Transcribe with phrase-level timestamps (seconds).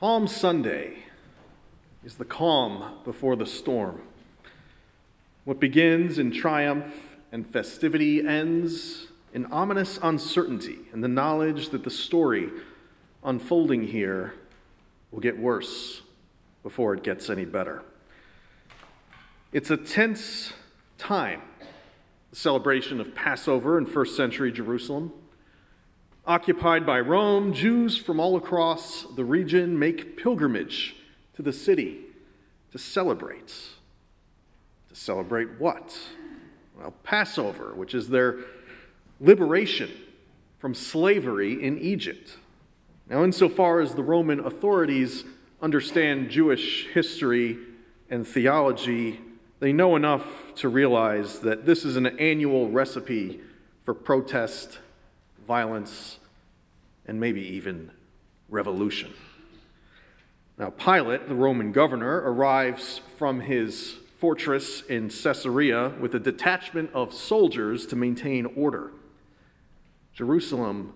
[0.00, 0.98] Palm Sunday
[2.04, 4.00] is the calm before the storm.
[5.44, 11.90] What begins in triumph and festivity ends in ominous uncertainty and the knowledge that the
[11.90, 12.48] story
[13.24, 14.34] unfolding here
[15.10, 16.02] will get worse
[16.62, 17.82] before it gets any better.
[19.52, 20.52] It's a tense
[20.96, 21.42] time,
[22.30, 25.12] the celebration of Passover in first century Jerusalem.
[26.28, 30.94] Occupied by Rome, Jews from all across the region make pilgrimage
[31.34, 32.00] to the city
[32.70, 33.48] to celebrate.
[34.90, 35.98] To celebrate what?
[36.78, 38.40] Well, Passover, which is their
[39.18, 39.90] liberation
[40.58, 42.36] from slavery in Egypt.
[43.08, 45.24] Now, insofar as the Roman authorities
[45.62, 47.56] understand Jewish history
[48.10, 49.18] and theology,
[49.60, 53.40] they know enough to realize that this is an annual recipe
[53.82, 54.80] for protest,
[55.46, 56.18] violence,
[57.08, 57.90] and maybe even
[58.48, 59.12] revolution.
[60.58, 67.14] Now, Pilate, the Roman governor, arrives from his fortress in Caesarea with a detachment of
[67.14, 68.92] soldiers to maintain order.
[70.12, 70.92] Jerusalem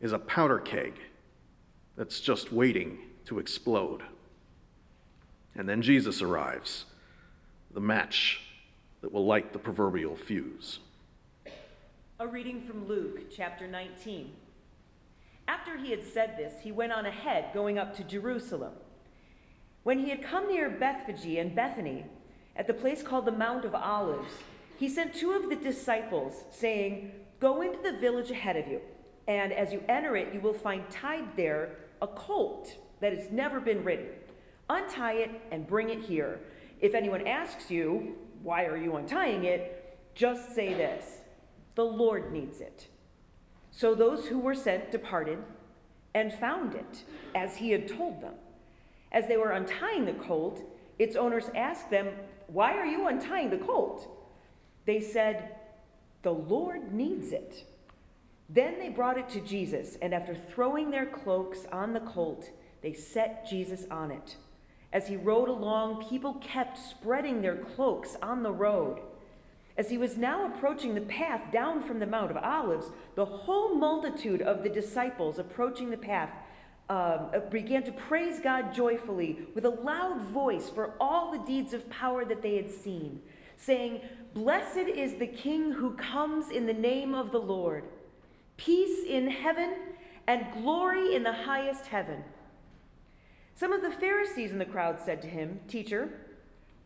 [0.00, 0.94] is a powder keg
[1.96, 4.02] that's just waiting to explode.
[5.54, 6.86] And then Jesus arrives,
[7.72, 8.40] the match
[9.02, 10.78] that will light the proverbial fuse.
[12.20, 14.30] A reading from Luke chapter 19.
[15.50, 18.72] After he had said this, he went on ahead, going up to Jerusalem.
[19.82, 22.04] When he had come near Bethphage and Bethany,
[22.54, 24.32] at the place called the Mount of Olives,
[24.78, 28.80] he sent two of the disciples, saying, Go into the village ahead of you,
[29.26, 33.58] and as you enter it, you will find tied there a colt that has never
[33.58, 34.06] been ridden.
[34.68, 36.38] Untie it and bring it here.
[36.80, 38.14] If anyone asks you,
[38.44, 39.98] Why are you untying it?
[40.14, 41.22] just say this
[41.74, 42.86] The Lord needs it.
[43.70, 45.38] So those who were sent departed
[46.14, 47.04] and found it,
[47.34, 48.34] as he had told them.
[49.12, 50.62] As they were untying the colt,
[50.98, 52.08] its owners asked them,
[52.48, 54.08] Why are you untying the colt?
[54.86, 55.56] They said,
[56.22, 57.64] The Lord needs it.
[58.48, 62.50] Then they brought it to Jesus, and after throwing their cloaks on the colt,
[62.82, 64.36] they set Jesus on it.
[64.92, 69.00] As he rode along, people kept spreading their cloaks on the road.
[69.76, 73.74] As he was now approaching the path down from the Mount of Olives, the whole
[73.74, 76.30] multitude of the disciples approaching the path
[76.90, 81.72] um, uh, began to praise God joyfully with a loud voice for all the deeds
[81.72, 83.20] of power that they had seen,
[83.56, 84.00] saying,
[84.34, 87.84] Blessed is the King who comes in the name of the Lord.
[88.56, 89.76] Peace in heaven
[90.26, 92.24] and glory in the highest heaven.
[93.54, 96.10] Some of the Pharisees in the crowd said to him, Teacher,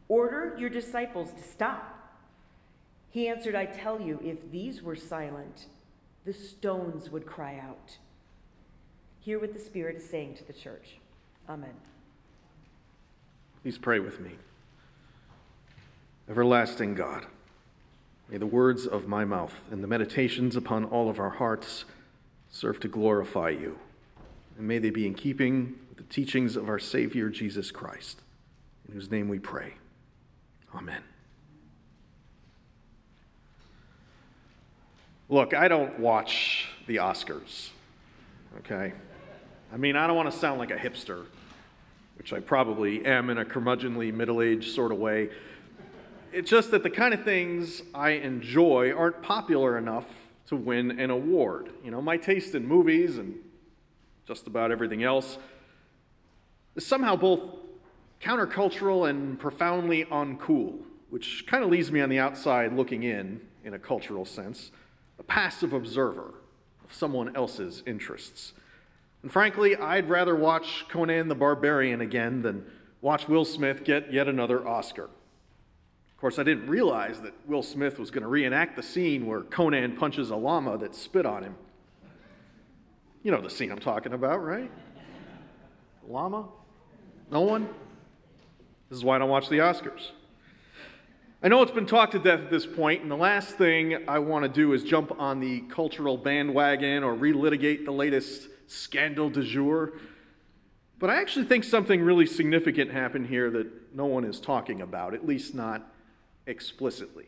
[0.08, 2.03] order your disciples to stop.
[3.14, 5.66] He answered, I tell you, if these were silent,
[6.24, 7.98] the stones would cry out.
[9.20, 10.96] Hear what the Spirit is saying to the church.
[11.48, 11.74] Amen.
[13.62, 14.32] Please pray with me.
[16.28, 17.26] Everlasting God,
[18.28, 21.84] may the words of my mouth and the meditations upon all of our hearts
[22.50, 23.78] serve to glorify you.
[24.58, 28.22] And may they be in keeping with the teachings of our Savior Jesus Christ,
[28.88, 29.74] in whose name we pray.
[30.74, 31.04] Amen.
[35.30, 37.70] Look, I don't watch the Oscars,
[38.58, 38.92] okay?
[39.72, 41.24] I mean, I don't want to sound like a hipster,
[42.18, 45.30] which I probably am in a curmudgeonly, middle aged sort of way.
[46.30, 50.04] It's just that the kind of things I enjoy aren't popular enough
[50.48, 51.70] to win an award.
[51.82, 53.36] You know, my taste in movies and
[54.26, 55.38] just about everything else
[56.76, 57.40] is somehow both
[58.20, 63.72] countercultural and profoundly uncool, which kind of leaves me on the outside looking in, in
[63.72, 64.70] a cultural sense
[65.18, 66.34] a passive observer
[66.84, 68.52] of someone else's interests.
[69.22, 72.66] And frankly, I'd rather watch Conan the Barbarian again than
[73.00, 75.04] watch Will Smith get yet another Oscar.
[75.04, 79.42] Of course, I didn't realize that Will Smith was going to reenact the scene where
[79.42, 81.56] Conan punches a llama that spit on him.
[83.22, 84.70] You know the scene I'm talking about, right?
[86.06, 86.46] Llama?
[87.30, 87.68] No one?
[88.90, 90.10] This is why I don't watch the Oscars.
[91.44, 94.18] I know it's been talked to death at this point, and the last thing I
[94.18, 99.42] want to do is jump on the cultural bandwagon or relitigate the latest scandal du
[99.42, 99.92] jour.
[100.98, 105.12] But I actually think something really significant happened here that no one is talking about,
[105.12, 105.86] at least not
[106.46, 107.26] explicitly.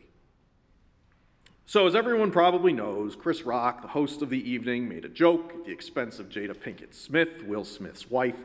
[1.67, 5.53] So, as everyone probably knows, Chris Rock, the host of the evening, made a joke
[5.53, 8.37] at the expense of Jada Pinkett Smith, Will Smith's wife.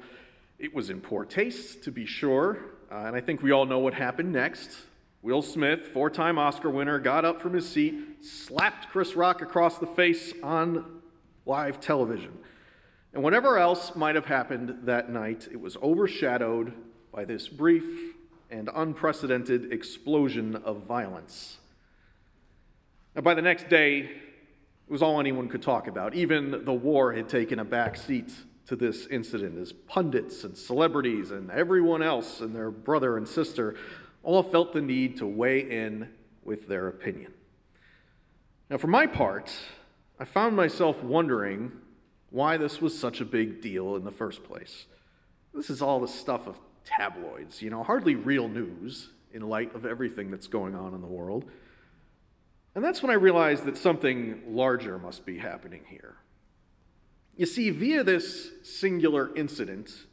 [0.59, 2.59] It was in poor taste, to be sure,
[2.91, 4.71] uh, and I think we all know what happened next.
[5.23, 9.79] Will Smith, four time Oscar winner, got up from his seat, slapped Chris Rock across
[9.79, 11.01] the face on
[11.47, 12.37] live television.
[13.15, 16.73] And whatever else might have happened that night, it was overshadowed
[17.13, 18.17] by this brief
[18.51, 21.59] and unprecedented explosion of violence.
[23.15, 26.15] Now, by the next day, it was all anyone could talk about.
[26.15, 28.33] Even the war had taken a back seat
[28.67, 33.77] to this incident as pundits and celebrities and everyone else and their brother and sister
[34.23, 36.09] all felt the need to weigh in
[36.45, 37.33] with their opinion.
[38.71, 39.53] Now, for my part,
[40.19, 41.73] I found myself wondering
[42.31, 44.87] why this was such a big deal in the first place.
[45.53, 49.85] This is all the stuff of tabloids, you know, hardly real news in light of
[49.85, 51.45] everything that's going on in the world.
[52.75, 56.17] And that's when I realized that something larger must be happening here.
[57.37, 60.07] You see, via this singular incident,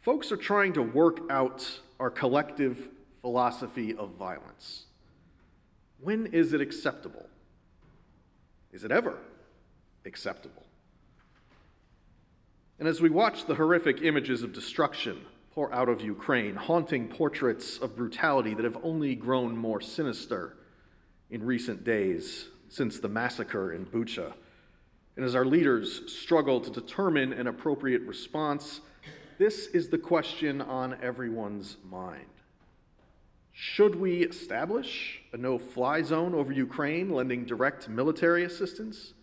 [0.00, 2.88] folks are trying to work out our collective
[3.28, 4.86] philosophy of violence.
[6.00, 7.26] When is it acceptable?
[8.72, 9.18] Is it ever
[10.06, 10.64] acceptable?
[12.78, 17.76] And as we watch the horrific images of destruction pour out of Ukraine, haunting portraits
[17.76, 20.56] of brutality that have only grown more sinister
[21.28, 24.32] in recent days since the massacre in Bucha,
[25.16, 28.80] and as our leaders struggle to determine an appropriate response,
[29.36, 32.24] this is the question on everyone's mind.
[33.60, 39.14] Should we establish a no fly zone over Ukraine, lending direct military assistance?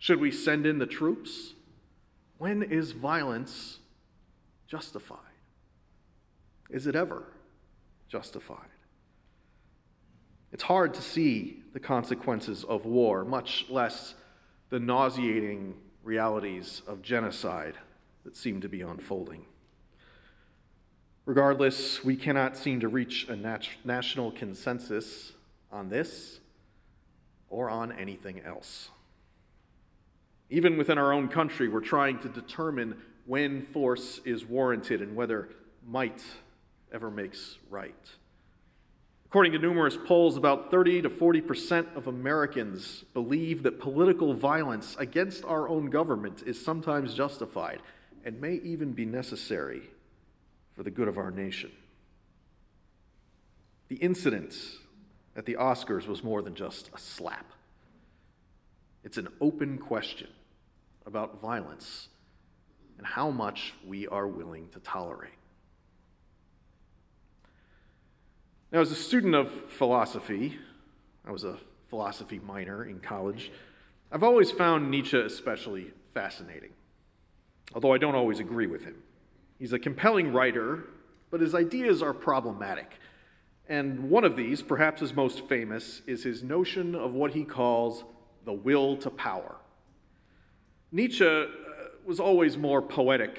[0.00, 1.54] Should we send in the troops?
[2.36, 3.78] When is violence
[4.66, 5.20] justified?
[6.68, 7.28] Is it ever
[8.08, 8.70] justified?
[10.50, 14.16] It's hard to see the consequences of war, much less
[14.68, 17.74] the nauseating realities of genocide
[18.24, 19.46] that seem to be unfolding.
[21.26, 25.32] Regardless, we cannot seem to reach a nat- national consensus
[25.72, 26.38] on this
[27.50, 28.90] or on anything else.
[30.48, 35.48] Even within our own country, we're trying to determine when force is warranted and whether
[35.84, 36.22] might
[36.92, 37.94] ever makes right.
[39.24, 44.94] According to numerous polls, about 30 to 40 percent of Americans believe that political violence
[45.00, 47.82] against our own government is sometimes justified
[48.24, 49.90] and may even be necessary
[50.76, 51.72] for the good of our nation.
[53.88, 54.54] The incident
[55.34, 57.46] at the Oscars was more than just a slap,
[59.02, 60.28] it's an open question
[61.06, 62.08] about violence
[62.98, 65.30] and how much we are willing to tolerate.
[68.72, 70.58] Now, as a student of philosophy,
[71.24, 71.58] I was a
[71.88, 73.52] philosophy minor in college,
[74.10, 76.70] I've always found Nietzsche especially fascinating,
[77.74, 78.96] although I don't always agree with him.
[79.58, 80.84] He's a compelling writer,
[81.30, 82.98] but his ideas are problematic.
[83.68, 88.04] And one of these, perhaps his most famous, is his notion of what he calls
[88.44, 89.56] the will to power.
[90.92, 91.46] Nietzsche uh,
[92.04, 93.38] was always more poetic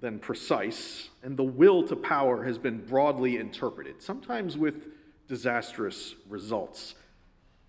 [0.00, 4.88] than precise, and the will to power has been broadly interpreted, sometimes with
[5.28, 6.94] disastrous results.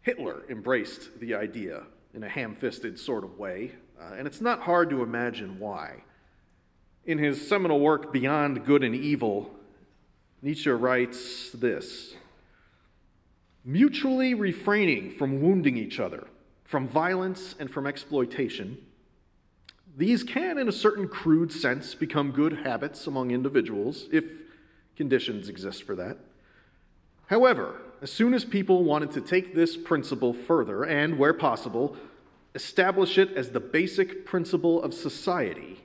[0.01, 4.62] Hitler embraced the idea in a ham fisted sort of way, uh, and it's not
[4.62, 6.04] hard to imagine why.
[7.06, 9.51] In his seminal work, Beyond Good and Evil,
[10.42, 12.16] Nietzsche writes this
[13.66, 16.27] Mutually refraining from wounding each other,
[16.63, 18.77] from violence and from exploitation,
[19.98, 24.24] these can, in a certain crude sense, become good habits among individuals if
[24.96, 26.18] conditions exist for that.
[27.27, 31.98] However, as soon as people wanted to take this principle further and, where possible,
[32.56, 35.82] establish it as the basic principle of society,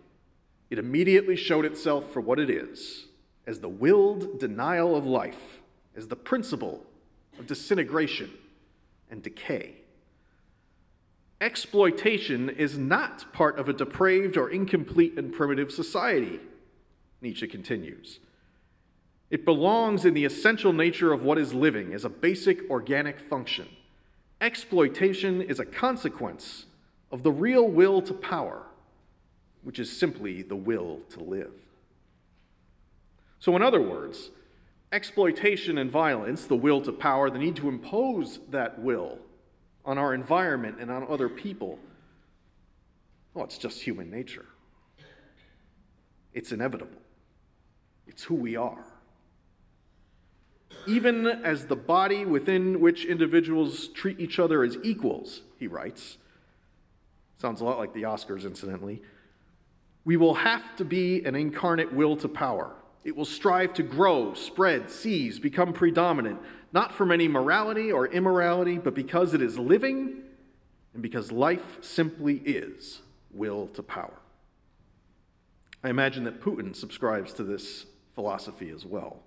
[0.70, 3.06] it immediately showed itself for what it is
[3.46, 5.60] as the willed denial of life,
[5.96, 6.84] as the principle
[7.38, 8.30] of disintegration
[9.10, 9.76] and decay.
[11.40, 16.40] Exploitation is not part of a depraved or incomplete and primitive society,
[17.20, 18.20] Nietzsche continues.
[19.30, 23.68] It belongs in the essential nature of what is living as a basic organic function.
[24.40, 26.66] Exploitation is a consequence
[27.10, 28.62] of the real will to power,
[29.64, 31.54] which is simply the will to live.
[33.40, 34.30] So, in other words,
[34.92, 39.18] exploitation and violence, the will to power, the need to impose that will
[39.84, 41.78] on our environment and on other people,
[43.34, 44.46] well, it's just human nature.
[46.32, 47.02] It's inevitable,
[48.06, 48.84] it's who we are.
[50.86, 56.18] Even as the body within which individuals treat each other as equals, he writes,
[57.36, 59.00] sounds a lot like the Oscars, incidentally,
[60.04, 62.74] we will have to be an incarnate will to power.
[63.04, 66.40] It will strive to grow, spread, seize, become predominant,
[66.72, 70.22] not from any morality or immorality, but because it is living
[70.92, 74.18] and because life simply is will to power.
[75.82, 77.84] I imagine that Putin subscribes to this
[78.14, 79.20] philosophy as well.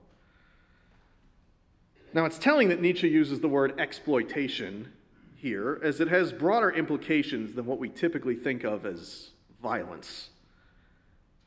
[2.14, 4.92] Now, it's telling that Nietzsche uses the word exploitation
[5.36, 9.32] here, as it has broader implications than what we typically think of as
[9.62, 10.30] violence.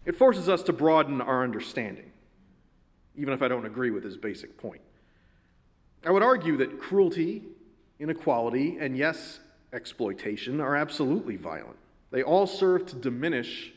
[0.05, 2.11] It forces us to broaden our understanding,
[3.17, 4.81] even if I don't agree with his basic point.
[6.05, 7.43] I would argue that cruelty,
[7.99, 9.41] inequality, and yes,
[9.73, 11.77] exploitation are absolutely violent.
[12.11, 13.73] They all serve to diminish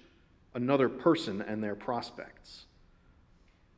[0.54, 2.66] another person and their prospects.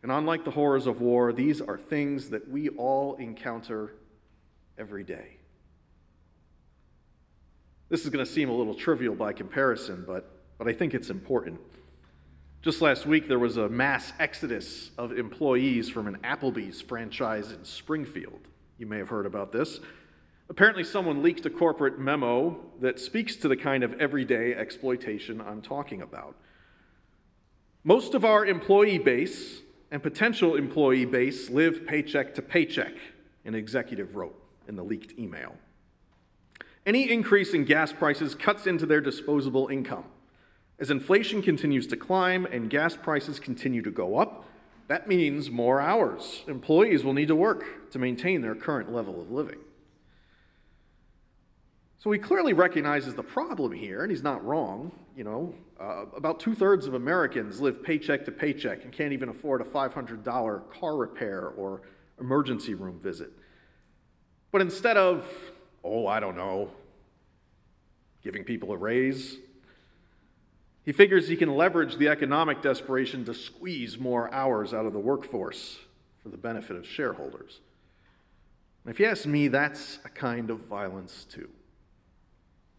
[0.03, 3.95] And unlike the horrors of war, these are things that we all encounter
[4.77, 5.37] every day.
[7.89, 11.09] This is going to seem a little trivial by comparison, but, but I think it's
[11.09, 11.59] important.
[12.65, 17.63] Just last week, there was a mass exodus of employees from an Applebee's franchise in
[17.63, 18.47] Springfield.
[18.79, 19.79] You may have heard about this.
[20.49, 25.61] Apparently, someone leaked a corporate memo that speaks to the kind of everyday exploitation I'm
[25.61, 26.37] talking about.
[27.83, 32.95] Most of our employee base and potential employee base live paycheck to paycheck,
[33.45, 35.55] an executive wrote in the leaked email.
[36.83, 40.05] Any increase in gas prices cuts into their disposable income.
[40.77, 44.45] As inflation continues to climb and gas prices continue to go up,
[44.87, 46.43] that means more hours.
[46.47, 49.59] Employees will need to work to maintain their current level of living.
[51.97, 54.91] So he clearly recognizes the problem here, and he's not wrong.
[55.15, 59.29] You know, uh, about two thirds of Americans live paycheck to paycheck and can't even
[59.29, 61.81] afford a $500 car repair or
[62.19, 63.31] emergency room visit.
[64.51, 65.27] But instead of,
[65.83, 66.69] oh, I don't know,
[68.21, 69.37] giving people a raise,
[70.85, 74.99] he figures he can leverage the economic desperation to squeeze more hours out of the
[74.99, 75.79] workforce
[76.21, 77.59] for the benefit of shareholders.
[78.83, 81.49] And if you ask me, that's a kind of violence too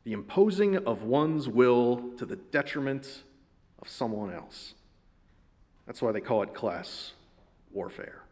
[0.07, 3.25] the imposing of one's will to the detriment
[3.83, 4.75] of someone else.
[5.85, 7.15] That's why they call it class
[7.73, 8.23] warfare.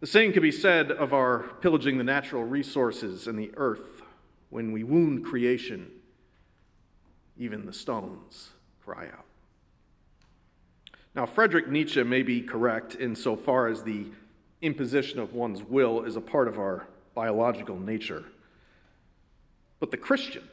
[0.00, 4.02] The same could be said of our pillaging the natural resources and the earth
[4.50, 5.90] when we wound creation,
[7.36, 8.50] even the stones
[8.84, 9.24] cry out.
[11.14, 14.06] Now, Friedrich Nietzsche may be correct insofar as the
[14.62, 18.24] imposition of one's will is a part of our biological nature.
[19.78, 20.48] But the Christian,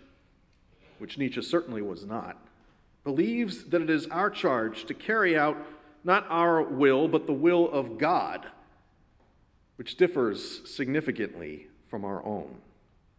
[0.97, 2.37] which Nietzsche certainly was not,
[3.03, 5.57] believes that it is our charge to carry out
[6.03, 8.47] not our will, but the will of God,
[9.77, 12.57] which differs significantly from our own,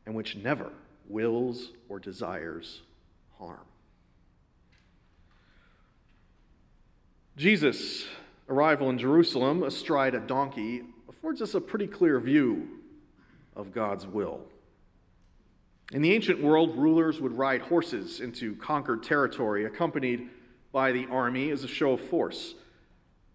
[0.05, 0.73] and which never
[1.09, 2.83] wills or desires
[3.41, 3.65] harm.
[7.37, 8.05] Jesus'
[8.49, 12.69] arrival in Jerusalem astride a donkey affords us a pretty clear view
[13.57, 14.43] of God's will.
[15.93, 20.29] In the ancient world, rulers would ride horses into conquered territory, accompanied
[20.71, 22.55] by the army as a show of force.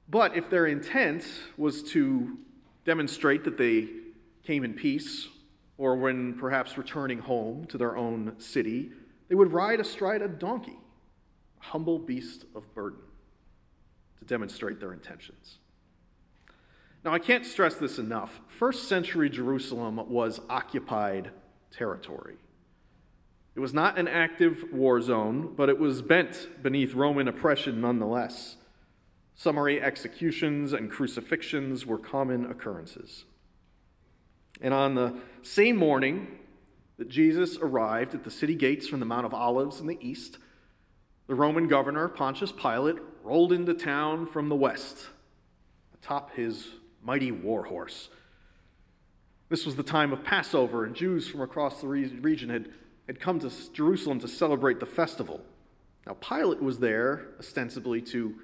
[0.08, 1.26] But if their intent
[1.58, 2.38] was to
[2.86, 3.88] demonstrate that they
[4.44, 5.28] came in peace,
[5.78, 8.92] or when perhaps returning home to their own city,
[9.28, 10.80] they would ride astride a donkey,
[11.62, 13.00] a humble beast of burden,
[14.20, 15.58] to demonstrate their intentions.
[17.04, 18.42] Now, I can't stress this enough.
[18.48, 21.30] First century Jerusalem was occupied
[21.70, 22.38] territory.
[23.56, 28.58] It was not an active war zone, but it was bent beneath Roman oppression nonetheless.
[29.36, 33.26] Summary executions and crucifixions were common occurrences.
[34.62, 36.40] And on the same morning
[36.98, 40.38] that Jesus arrived at the city gates from the Mount of Olives in the east,
[41.28, 45.08] the Roman governor, Pontius Pilate, rolled into town from the west
[45.94, 46.68] atop his
[47.02, 48.10] mighty war horse.
[49.50, 52.70] This was the time of Passover, and Jews from across the region had
[53.08, 55.42] had come to Jerusalem to celebrate the festival.
[56.06, 58.36] Now, Pilate was there ostensibly to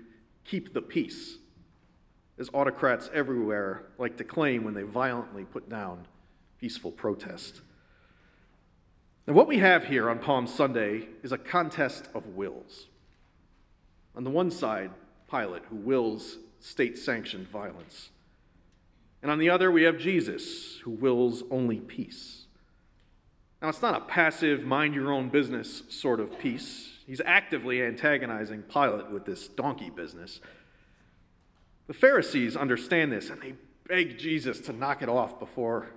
[0.46, 1.38] keep the peace,
[2.38, 6.08] as autocrats everywhere like to claim when they violently put down
[6.60, 7.62] peaceful protest.
[9.32, 12.88] And what we have here on Palm Sunday is a contest of wills.
[14.14, 14.92] On the one side,
[15.30, 18.10] Pilate, who wills state sanctioned violence.
[19.22, 22.48] And on the other, we have Jesus, who wills only peace.
[23.62, 26.90] Now, it's not a passive, mind your own business sort of peace.
[27.08, 30.42] He's actively antagonizing Pilate with this donkey business.
[31.88, 33.54] The Pharisees understand this and they
[33.88, 35.88] beg Jesus to knock it off before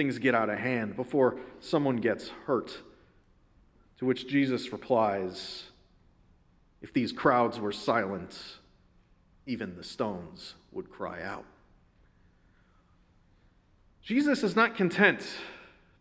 [0.00, 2.78] things get out of hand, before someone gets hurt.
[3.98, 5.64] To which Jesus replies,
[6.80, 8.56] If these crowds were silent,
[9.44, 11.44] even the stones would cry out.
[14.02, 15.34] Jesus is not content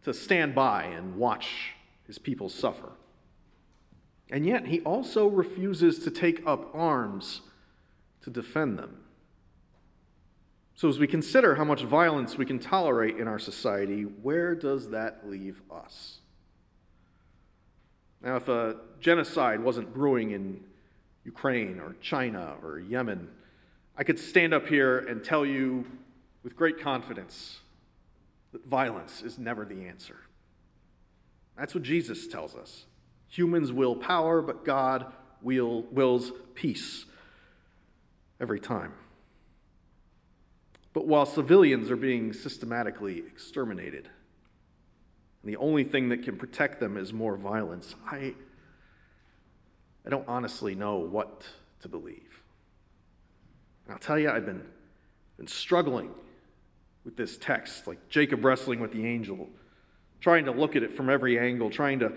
[0.05, 1.73] to stand by and watch
[2.07, 2.93] his people suffer.
[4.31, 7.41] And yet, he also refuses to take up arms
[8.21, 9.01] to defend them.
[10.79, 14.91] So, as we consider how much violence we can tolerate in our society, where does
[14.91, 16.19] that leave us?
[18.23, 20.63] Now, if a genocide wasn't brewing in
[21.25, 23.27] Ukraine or China or Yemen,
[23.97, 25.85] I could stand up here and tell you
[26.43, 27.59] with great confidence
[28.53, 30.21] that violence is never the answer.
[31.57, 32.85] That's what Jesus tells us.
[33.27, 37.03] Humans will power, but God will, wills peace
[38.39, 38.93] every time.
[40.93, 44.09] But while civilians are being systematically exterminated,
[45.43, 48.33] and the only thing that can protect them is more violence, I,
[50.05, 51.45] I don't honestly know what
[51.81, 52.43] to believe.
[53.85, 54.63] And I'll tell you, I've been,
[55.37, 56.11] been struggling
[57.05, 59.47] with this text, like Jacob wrestling with the angel,
[60.19, 62.13] trying to look at it from every angle, trying to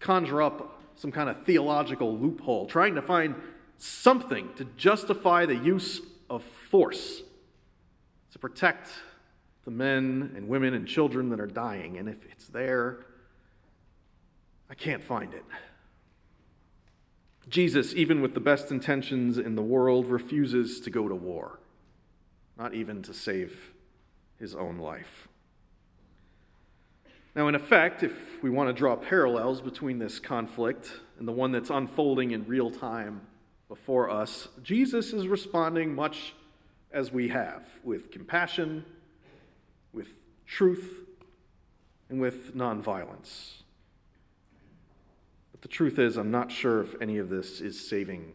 [0.00, 3.34] conjure up some kind of theological loophole, trying to find
[3.78, 7.22] something to justify the use of force
[8.36, 8.90] to protect
[9.64, 11.96] the men and women and children that are dying.
[11.96, 13.06] And if it's there,
[14.68, 15.42] I can't find it.
[17.48, 21.60] Jesus, even with the best intentions in the world, refuses to go to war,
[22.58, 23.72] not even to save
[24.38, 25.28] his own life.
[27.34, 31.52] Now, in effect, if we want to draw parallels between this conflict and the one
[31.52, 33.22] that's unfolding in real time
[33.66, 36.34] before us, Jesus is responding much
[36.96, 38.82] as we have with compassion,
[39.92, 40.08] with
[40.46, 41.02] truth,
[42.08, 43.56] and with nonviolence.
[45.52, 48.32] But the truth is, I'm not sure if any of this is saving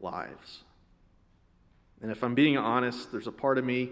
[0.00, 0.64] lives.
[2.02, 3.90] And if I'm being honest, there's a part of me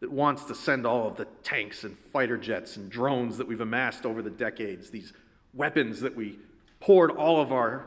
[0.00, 3.60] that wants to send all of the tanks and fighter jets and drones that we've
[3.60, 5.12] amassed over the decades, these
[5.54, 6.40] weapons that we
[6.80, 7.86] poured all of our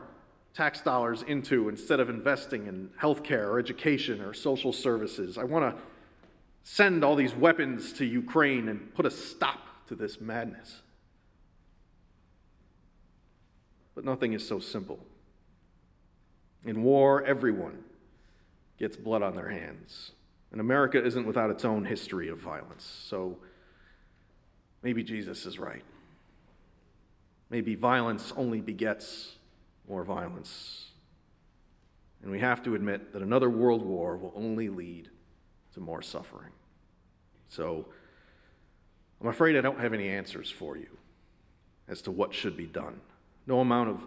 [0.54, 5.38] tax dollars into instead of investing in healthcare or education or social services.
[5.38, 5.82] I want to
[6.62, 10.82] send all these weapons to Ukraine and put a stop to this madness.
[13.94, 14.98] But nothing is so simple.
[16.64, 17.84] In war, everyone
[18.78, 20.12] gets blood on their hands.
[20.52, 22.84] And America isn't without its own history of violence.
[22.84, 23.38] So
[24.82, 25.84] maybe Jesus is right.
[27.50, 29.36] Maybe violence only begets
[29.90, 30.86] more violence.
[32.22, 35.10] And we have to admit that another world war will only lead
[35.74, 36.52] to more suffering.
[37.48, 37.86] So
[39.20, 40.96] I'm afraid I don't have any answers for you
[41.88, 43.00] as to what should be done.
[43.46, 44.06] No amount of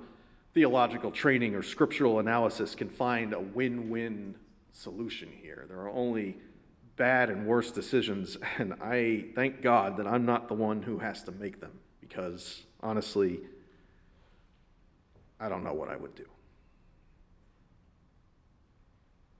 [0.54, 4.36] theological training or scriptural analysis can find a win win
[4.72, 5.66] solution here.
[5.68, 6.38] There are only
[6.96, 11.24] bad and worse decisions, and I thank God that I'm not the one who has
[11.24, 13.42] to make them because honestly,
[15.44, 16.26] I don't know what I would do.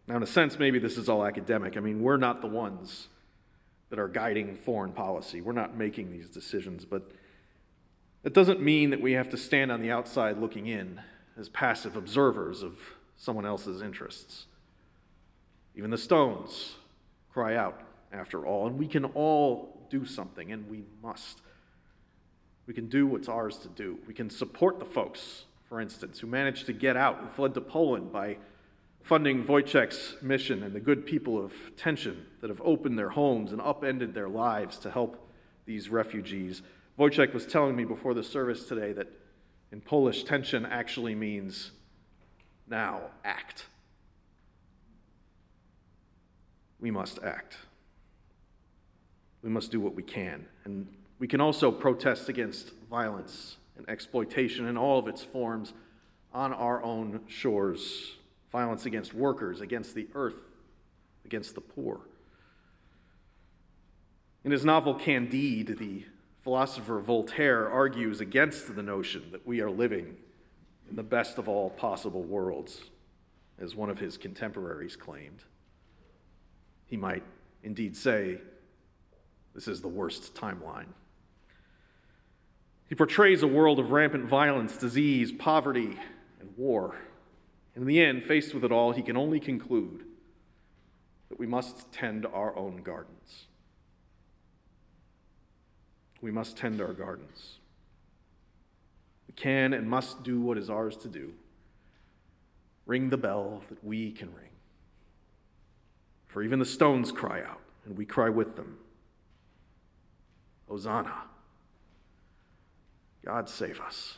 [0.08, 1.78] Now, in a sense, maybe this is all academic.
[1.78, 3.08] I mean, we're not the ones
[3.90, 7.12] that are guiding foreign policy, we're not making these decisions, but
[8.24, 11.00] it doesn't mean that we have to stand on the outside looking in
[11.38, 12.80] as passive observers of
[13.18, 14.48] someone else's interests.
[15.76, 16.76] Even the stones
[17.32, 21.42] cry out, after all, and we can all do something, and we must.
[22.68, 24.00] We can do what's ours to do.
[24.08, 27.60] We can support the folks, for instance, who managed to get out and fled to
[27.60, 28.38] Poland by
[29.02, 33.60] funding Wojciech's mission and the good people of Tension that have opened their homes and
[33.60, 35.28] upended their lives to help
[35.66, 36.62] these refugees.
[37.00, 39.08] Wojciech was telling me before the service today that
[39.72, 41.72] in Polish, tension actually means
[42.68, 43.66] now act.
[46.80, 47.58] we must act.
[49.42, 50.46] We must do what we can.
[50.66, 55.74] And we can also protest against violence and exploitation in all of its forms
[56.34, 58.16] on our own shores
[58.52, 60.52] violence against workers, against the earth,
[61.26, 62.02] against the poor.
[64.44, 66.06] In his novel Candide, the
[66.44, 70.18] philosopher Voltaire argues against the notion that we are living
[70.90, 72.84] in the best of all possible worlds,
[73.60, 75.46] as one of his contemporaries claimed.
[76.86, 77.24] He might
[77.64, 78.40] indeed say,
[79.56, 80.88] This is the worst timeline.
[82.94, 85.98] He portrays a world of rampant violence, disease, poverty,
[86.40, 86.96] and war.
[87.74, 90.04] And in the end, faced with it all, he can only conclude
[91.30, 93.46] that we must tend our own gardens.
[96.22, 97.58] We must tend our gardens.
[99.28, 101.34] We can and must do what is ours to do
[102.86, 104.52] ring the bell that we can ring.
[106.28, 108.78] For even the stones cry out, and we cry with them
[110.68, 111.33] Hosanna!
[113.26, 114.18] God save us.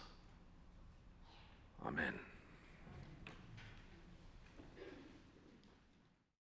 [1.85, 2.24] Amen.